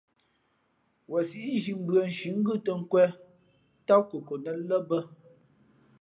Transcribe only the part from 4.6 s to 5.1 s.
lά bᾱ.